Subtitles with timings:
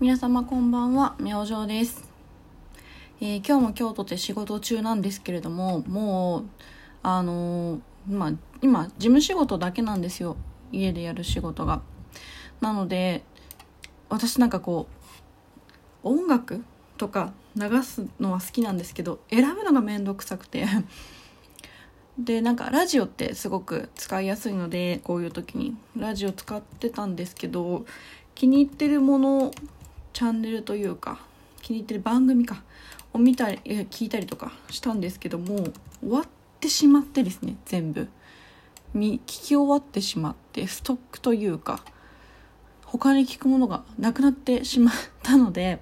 [0.00, 2.08] 皆様こんばんは、明星です、
[3.20, 6.44] えー、今日も京都で仕事中なんですけれども、もう、
[7.02, 8.32] あのー、まあ、
[8.62, 10.36] 今、事務仕事だけなんですよ。
[10.70, 11.82] 家でやる仕事が。
[12.60, 13.24] なので、
[14.08, 14.86] 私なんかこ
[16.04, 16.62] う、音楽
[16.96, 20.64] とか流すのは好きなんですけど、選ぶのがめんどくさくて
[22.20, 27.84] でなんかラジオってすごく使いやすいのでこういう時にラジオ使ってたんですけど
[28.36, 29.50] 気に入ってるもの
[30.18, 31.20] チャンネルというか
[31.62, 32.64] 気に入ってる番組か
[33.12, 33.58] を見たり
[33.88, 35.68] 聞いたりとかしたんですけども
[36.00, 36.24] 終わっ
[36.58, 38.08] てしまってですね全部。
[38.96, 41.84] 聞き終わってしまってストックというか
[42.84, 45.78] 他に聞くものがなくなってしまったので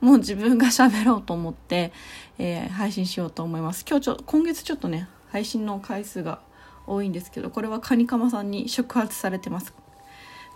[0.00, 1.92] もう自分が喋ろうと思って、
[2.40, 3.84] えー、配信しようと思います。
[3.88, 6.40] 今日ちょ今月ちょっとね配信の回数が
[6.84, 9.72] 多いんですけどこれはカニカマさんに触発されてます。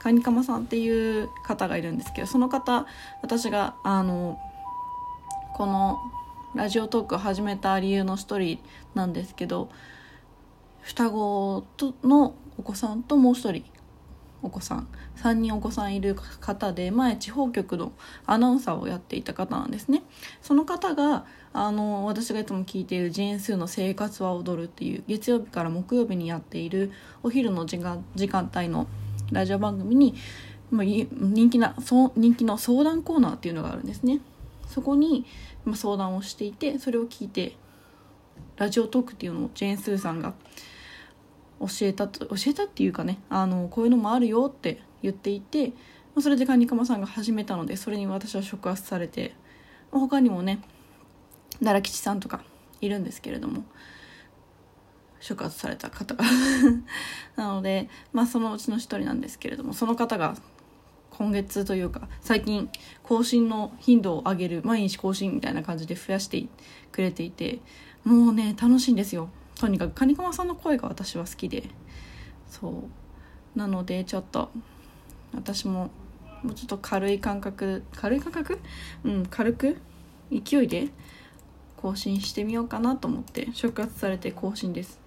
[0.02, 2.86] カニカマさんっていう方がいるんですけどその方
[3.22, 4.38] 私があの
[5.54, 6.00] この
[6.54, 8.58] ラジオトークを始めた理由の一人
[8.94, 9.70] なんですけど
[10.80, 13.64] 双子とのお子さんともう一人
[14.42, 14.88] お子さん
[15.22, 17.92] 3人お子さんいる方で前地方局の
[18.26, 20.02] アナウンサーをやっていた方なんですね。
[20.42, 26.90] その方があの私がいつも聞いている「ジェーン・スーの生活は踊る」っていう月曜日から木曜日にやっている
[27.22, 28.88] お昼の時間時間帯の
[29.30, 30.14] ラジオ番組に、
[30.70, 34.20] まあ、人気なそ人気の相談コーナーっていうのがあるんですね。
[34.66, 35.26] そこに、
[35.64, 37.56] まあ、相談をしていてそれを聞いて
[38.56, 40.34] ラジオトークっていうのをジェーン・スーさんが
[41.60, 45.74] 教えたと教えたっていうかねあのこういうのもあるよって言っていて、ま
[46.18, 49.34] あ、それでカニカマさんが始めたのでそれに私は触発されて、
[49.90, 50.60] まあ、他にもね
[51.60, 52.42] 奈良吉さんとか
[52.80, 53.64] いるんですけれども
[55.22, 56.16] 触発された方。
[56.16, 56.24] が
[57.36, 60.36] なのでまあそのうちの一人なんですけれどもその方が
[61.10, 62.68] 今月というか最近
[63.02, 66.44] 更新の頻度を上げる毎日更新みたいな感じで増やして
[66.90, 67.60] くれていて
[68.04, 69.28] もうね楽しいんですよ。
[69.54, 71.70] とにかくカニカマさんの声が私は好きで。
[72.50, 72.84] そ
[73.54, 73.58] う。
[73.58, 74.50] なのでちょっと
[75.34, 75.90] 私も
[76.42, 78.58] もうちょっと軽い感覚軽い感覚？
[79.04, 79.76] うん軽く
[80.32, 80.88] 勢いで
[81.76, 85.01] 更新してみようかなと思って触発されて更新です。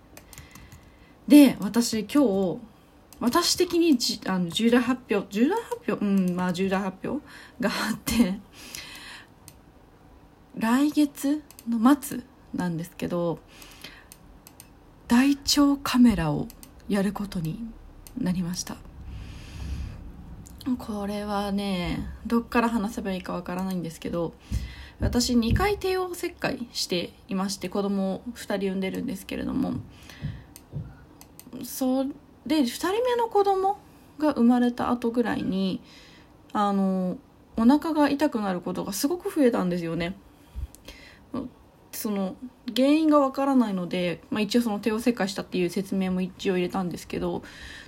[1.27, 2.59] で私今日
[3.19, 6.05] 私的にじあの重大発表重大発表？
[6.05, 7.25] うんまあ重大発表
[7.59, 8.39] があって
[10.57, 12.19] 来月の末
[12.53, 13.39] なんですけど
[15.07, 16.47] 大腸カメラを
[16.87, 17.59] やることに
[18.17, 18.77] なりました。
[20.79, 24.33] これはねどっから話せばいいかわからないんですけど
[24.99, 29.73] 私2回帝王切開していまして子供を2人産んでるんですけれども
[31.65, 32.05] そ
[32.45, 33.77] で2人目の子供
[34.19, 35.81] が生まれた後ぐらいに
[36.53, 37.17] あの
[37.57, 40.15] お腹が痛くなることがすごく増えたんですよね。
[41.91, 42.35] その
[42.75, 47.41] 原因がわからないので、まあ、一応その帝王切開したっていう説明も一応入れたんですけど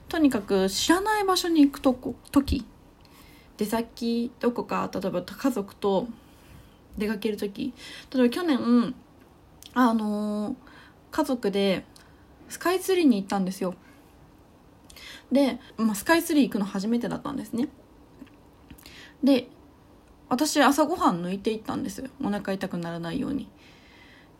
[0.07, 2.65] とにかく知らない場所に行くとこ時
[3.57, 6.07] 出先どこか例えば家族と
[6.97, 7.73] 出かける時
[8.13, 8.95] 例えば去年
[9.73, 10.55] あのー、
[11.11, 11.83] 家族で
[12.49, 13.75] スカイツリーに行ったんですよ。
[15.31, 17.69] で、まあ、スカイツリー行くの初めてだったんですね。
[19.23, 19.49] で
[20.29, 23.49] 私朝ごはん抜いていったんですお腹痛くならないように。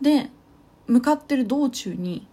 [0.02, 0.30] で
[0.86, 2.28] 向かってる道中に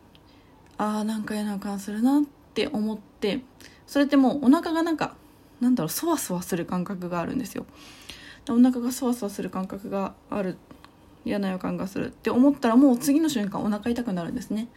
[0.77, 2.23] ああなんか嫌な予感するなっ
[2.55, 3.41] て思って
[3.87, 5.17] それってもうお腹がなんか
[5.61, 7.67] なんだろうそわそわする感覚があるんですよ。
[8.49, 10.59] お腹がそわそわする感覚がある
[11.25, 14.69] 嫌な予感がするって思ったらもう次の瞬間お腹痛くなるんですね。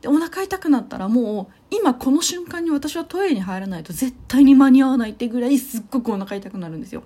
[0.00, 7.02] でお腹痛くなったらもう今この瞬間に私はトイレに入らないと絶対に間に合わないってぐらいすっごくお腹痛くなるんですよ。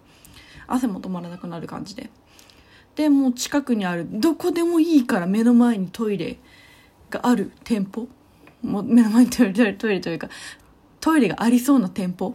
[0.66, 2.10] 汗も止まらなくなる感じで。
[2.96, 6.38] でもう近くにあるどこでもいいから目の前にトイレ
[7.10, 8.08] がある店舗。
[8.62, 10.28] もう目の前にトイレトイレというか
[11.00, 12.34] トイレがありそうな店舗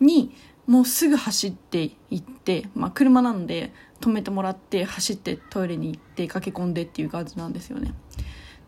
[0.00, 0.32] に
[0.66, 7.94] もうすぐ走って行って、まあ、車なので止めてもらって走ってトイレに行って駆け込んでっていう感じなんですよね。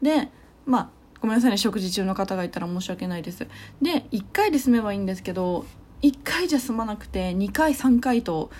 [0.02, 0.29] で
[0.64, 3.47] まあごめんなさいね食事中の方がいたら申し訳ないです。
[3.82, 5.65] で1回で済めばいいんですけど
[6.03, 8.50] 1回じゃ済まなくて2回3回と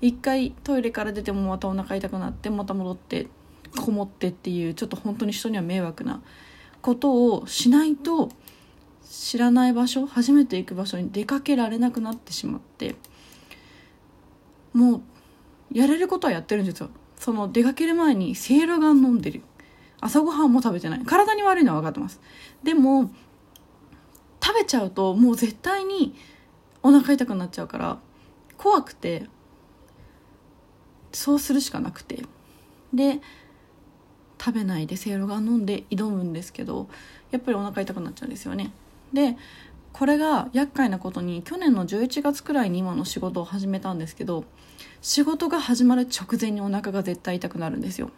[0.00, 3.28] 1回トイレから出てもまたお腹痛くなってまた戻って
[3.76, 6.22] こもってっていうちょっと本当に人には迷惑な
[6.80, 8.30] ことをしないと
[9.08, 12.96] 知らない場所初めて行く場所に出かけられなくなってしまって
[14.72, 15.02] もう
[15.72, 16.90] やれることはやってるんですよ。
[17.18, 19.42] その出かける前にセいろがん飲んでる。
[20.00, 21.00] 朝ごはんも食べてない。
[21.04, 22.20] 体に悪いのは分かってます。
[22.62, 23.10] でも
[24.42, 26.14] 食べちゃうともう絶対に
[26.82, 27.98] お腹痛くなっちゃうから
[28.56, 29.26] 怖くて
[31.12, 32.24] そうするしかなくて。
[32.94, 33.20] で
[34.38, 36.88] 食べないでせいろが飲んで挑むんですけど
[37.30, 38.70] やっぱりお腹痛くなっちゃうんですよね。
[39.12, 39.36] で
[39.92, 44.44] これが厄介なことに去年の11月くらいに今の仕事を始めたんですけど
[45.00, 48.10] 仕事が始まる直前にお腹が絶対痛くなるんですよ。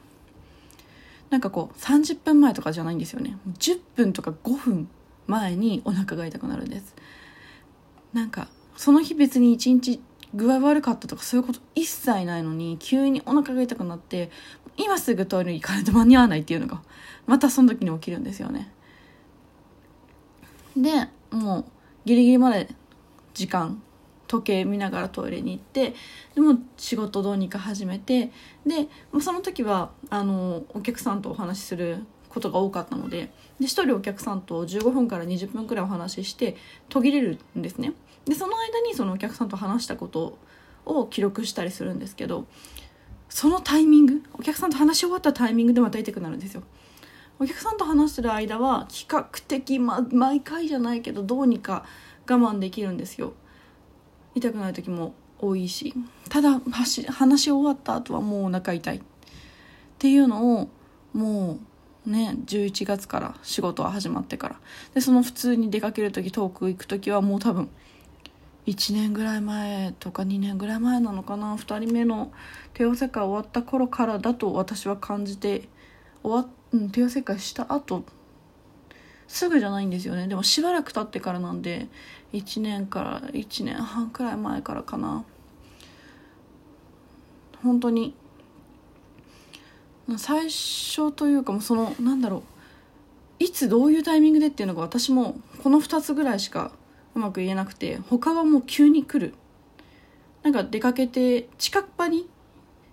[1.30, 3.36] なんかこう30分前とかじゃないんですよね。
[3.58, 4.88] 10分とか5分
[5.26, 6.94] 前にお腹が痛くなるんです。
[8.12, 10.00] なんかその日別に一日
[10.34, 14.30] 具合悪かったとかそういうこと一切ないのに急にお腹が痛くなって
[14.76, 16.82] 今すぐトイレに行かないと間に合わないっていうのが
[17.26, 18.72] またその時に起きるんですよね。
[20.76, 21.64] でもう
[22.04, 22.68] ギリギリまで
[23.34, 23.82] 時間
[24.28, 25.94] 時計見ながらトイレに行って
[26.34, 28.30] でも仕事どうにか始めて
[28.66, 28.86] で
[29.20, 36.56] その時はあのお客さんとお話しすることが多かったのでで1人お客さんと15分から20分くらいお話しして
[36.88, 37.94] 途切れるんですね。
[38.26, 40.38] でその間にそのお客さんと話したこと
[40.84, 42.44] を記録したりするんですけど
[43.30, 46.62] そのタイミングお客さんと話し終わったタイミングでまた痛くなるんですよ。
[47.40, 51.84] お客さんと話してる間は比較的、ま、毎回じゃないけどどうにか
[52.28, 53.32] 我慢できるんですよ。
[54.34, 55.94] 痛くない時も多いし
[56.28, 57.02] ただ話
[57.42, 59.00] し終わった後はもうお腹痛いっ
[59.98, 60.68] ていうのを
[61.12, 61.58] も
[62.06, 64.60] うね11月から仕事は始まってから。
[64.94, 67.68] でその普通に出かける時遠く行く時はもう多分
[68.66, 71.54] 1年ぐらい前とか2年ぐらい前なのかな。
[71.56, 72.32] 2人目の
[72.74, 75.68] 帝王切開終わった頃からだと私は感じて
[76.22, 78.04] 終わうん、帝王切開した後
[79.28, 80.26] すぐじゃないんですよね。
[80.26, 81.86] でもしばらく経ってからなんで
[82.32, 85.24] 1年から1年半くらい前からかな。
[87.62, 88.14] 本当に。
[90.16, 92.42] 最初というかもそのなんだろう。
[93.44, 96.72] いつどういうタイミングでっていうのが私もこの2つぐらいしか
[97.14, 99.34] うまく言えなくて他はもう急に来る。
[100.42, 102.28] なんか出かけて近く場に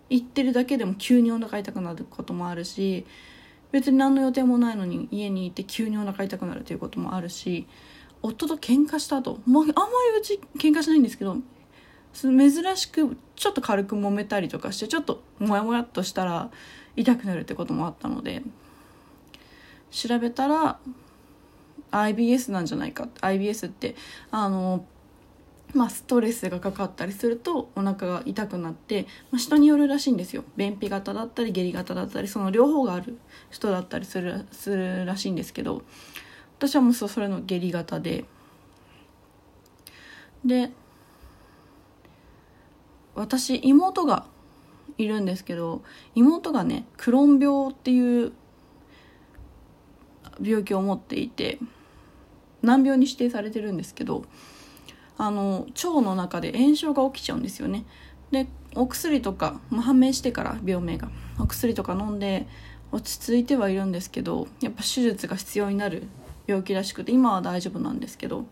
[0.09, 3.05] 行ってるだけでも急にお腹痛くなることもあるし
[3.75, 7.67] 別に何の予定もないのに家にいて急にお腹痛くなるということもあるし
[8.21, 9.73] 夫と喧嘩した後、まあ、あんま
[10.13, 11.35] りうち喧嘩しないんですけど
[12.13, 16.51] 珍しくちょっと軽く揉めたりとかしてちょっとモヤモヤっとしたら
[16.95, 18.43] 痛くなるってこともあったので
[19.91, 20.79] 調べたら
[21.91, 23.97] IBS なんじゃないか IBS って
[24.31, 24.85] あの
[25.73, 30.43] まあ、ストレスがかかったりするとお腹が痛くなって、まあ、人によるらしいんですよ。
[30.55, 33.17] 便秘型だったり下痢型だったりその両方がある
[33.49, 35.81] 人だったりするするらしいんですけど
[36.57, 38.25] 私はもうそれの下痢型で。
[40.45, 40.71] で
[43.15, 44.27] 私妹が
[44.97, 45.81] いるんですけど
[46.13, 48.33] 妹がねクローン病っていう
[50.41, 51.59] 病気を持っていて
[52.61, 54.25] 難病に指定されてるんですけど
[55.17, 57.85] あの腸の中で炎症が起きちゃうんですよね。
[58.31, 61.09] でお薬とか、まあ、判明してから病名が。
[61.39, 62.47] お薬とか飲んで
[62.91, 66.03] 落ち着いてはいるんですけどやっぱ手術が必要になる
[66.47, 68.45] 病気らしくて今は大丈夫なんですけど。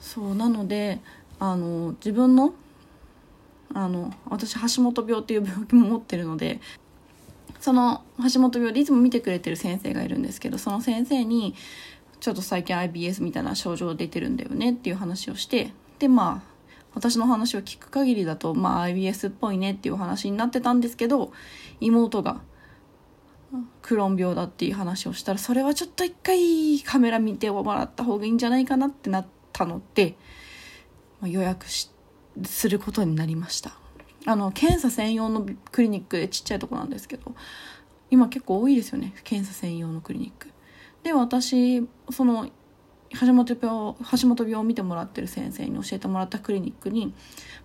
[0.00, 0.98] そうなので
[1.38, 2.54] あの自分の
[3.72, 6.60] あの私橋本病っていう病気も持ってるので
[7.60, 8.02] その
[8.32, 11.54] 橋本病でいつも見てくれてる先生がいるんですけどその先生に
[12.20, 16.50] ちょっと最近 IBS みたいな症状出てるんだよねっていう話をしてでまあ
[16.94, 21.32] 私の話を聞く限りだと、まあ、IBS っぽいねっていう話になってたんですけど
[21.80, 22.40] 妹が
[23.82, 30.16] クローン病だっていう話をしたらそれはちょっと一回カメラ見てもらった方がいいんじゃないかなってなったので、
[31.22, 31.90] 予約し
[32.44, 33.72] することになりました。
[34.26, 37.34] あの検査専用のクリニックでちっちゃいとこなんですけど
[38.10, 40.48] 今結構多いですよね検査専用のクリニック。
[41.02, 42.48] で私その
[43.18, 47.12] 橋本病橋本病を見てもらってる先生に教えてもらったクリニックに、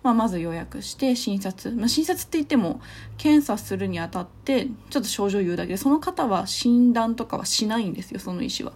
[0.02, 2.80] まあ、まず予約して診察、まあ、診察って言っても
[3.16, 8.72] 検査するにあたってちょっと症状言うだけでその方は診断とかはしないんですよその医師は。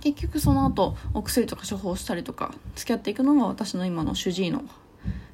[0.00, 4.62] 結局その後お薬とか処方したりとか付き合っていくのが私の今の主治医の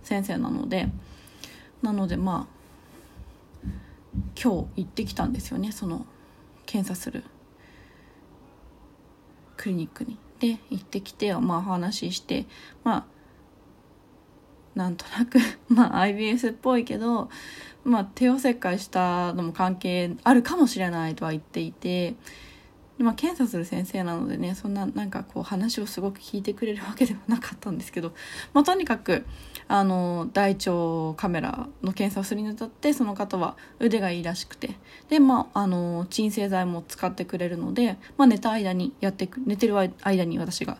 [0.05, 0.89] 先生なので
[1.83, 2.61] なのでまあ
[4.41, 6.07] 今日行ってきたんですよねその
[6.67, 7.25] 検査する
[9.61, 10.17] クリニックに。
[10.39, 12.47] で行ってきてまあ話しして
[12.83, 13.05] まあ
[14.75, 15.39] なんとなく
[15.69, 17.29] まあ IBS っぽいけど
[17.85, 22.15] まあ帝王切開したのも関係あるかもしれないとは言っていて、
[23.03, 28.13] まあ、検査する先生なのでねそんななんかこう話をすごく聞いてくれるわけではなかったんですけど、
[28.53, 29.25] まあ、とにかく
[29.69, 34.77] あの大腸カメラの検査をするにあたってその方は腕がいいらしくて
[35.09, 40.79] で、まあ、あの鎮静剤も使ってくれるので、まあ、寝た間にやってく寝てる間に私が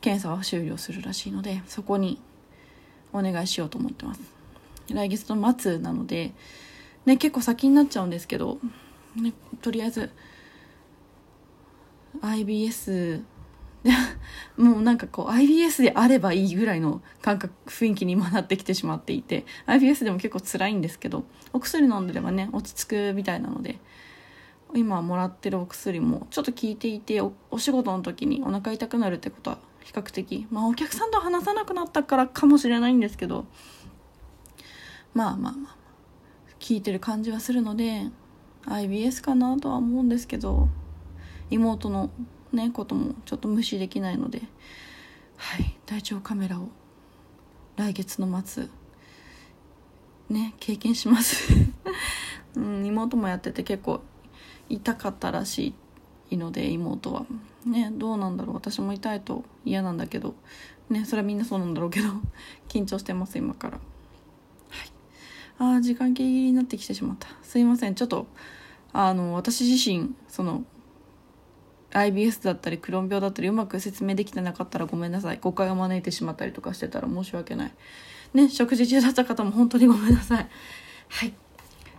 [0.00, 2.20] 検査を終了するらしいのでそこに
[3.12, 4.20] お願いしようと思ってます。
[4.90, 6.32] 来月の末なので、
[7.04, 8.58] ね、結構先になっちゃうんですけど、
[9.16, 10.10] ね、とりあえず
[12.20, 13.22] IBS
[14.56, 23.78] もうなんかこう IBS であればいいぐらいの感覚雰囲気に今なってきてしまっていて IBS でも結構辛いんですけどお薬飲んでればね落ち着くみたいなので
[24.74, 33.46] 今もらってるお薬もちょっと効いていてお仕事の時にお腹痛くなるってことは比較的まあお客さんと話さなくなったからかもしれないんですけど
[35.14, 35.76] まあまあまあ
[36.60, 38.10] 効いてる感じはするので
[38.66, 40.68] IBS かなとは思うんですけど
[41.50, 42.10] 妹の
[42.52, 44.42] ねこともちょっと無視できないので
[45.36, 46.68] はい大腸カメラを
[47.76, 48.68] 来月の末
[50.30, 51.52] ね経験します。
[52.56, 54.00] うん、妹もやってて結構
[54.68, 55.74] 痛かったらし
[56.30, 57.26] いので妹は。
[57.64, 58.56] ねどうなんだろう。
[58.56, 60.34] 私も痛いと嫌なんだけど
[60.90, 62.08] ねそれはみんなそうなんだろうけど
[62.68, 63.78] 緊張してます今から。
[64.70, 64.92] はい。
[65.58, 67.28] ああ時間ギリギリになってきてしまった。
[67.42, 67.94] すいません。
[67.94, 68.26] ちょっと
[68.92, 70.64] あの私自身その
[71.92, 75.38] IBS だったりクローン病だったりうまく説明できてなかったらごめんなさい。
[75.40, 77.72] 誤解を招いてしまったりとかしてたら申し訳ない。
[78.34, 80.48] ね食事中だった方も本当にごめんなさい。
[81.08, 81.34] はい。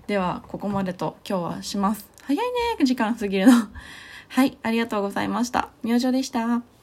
[0.07, 2.09] ではここまでと今日はします。
[2.23, 2.45] 早い
[2.77, 3.53] ね時間過ぎるの。
[4.29, 4.57] はい。
[4.61, 5.69] ありがとうございました。
[5.83, 6.78] 明星でした。